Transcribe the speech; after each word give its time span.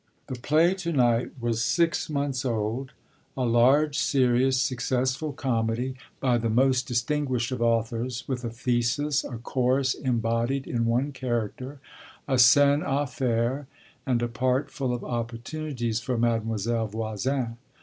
[*: 0.07 0.27
1890] 0.29 0.31
The 0.33 0.47
play 0.47 0.91
to 0.91 0.97
night 0.97 1.31
was 1.39 1.63
six 1.63 2.09
months 2.09 2.43
old, 2.43 2.91
a 3.37 3.45
large, 3.45 3.99
serious, 3.99 4.59
successful 4.59 5.31
comedy 5.31 5.93
by 6.19 6.39
the 6.39 6.49
most 6.49 6.87
distinguished 6.87 7.51
of 7.51 7.61
authors, 7.61 8.27
with 8.27 8.43
a 8.43 8.49
thesis, 8.49 9.23
a 9.23 9.37
chorus 9.37 9.93
embodied 9.93 10.65
in 10.65 10.85
one 10.87 11.11
character, 11.11 11.79
a 12.27 12.37
scène 12.37 12.83
à 12.83 13.07
faire 13.07 13.67
and 14.03 14.23
a 14.23 14.27
part 14.27 14.71
full 14.71 14.91
of 14.91 15.03
opportunities 15.03 15.99
for 15.99 16.17
Mademoiselle 16.17 16.87
Voisin. 16.87 17.57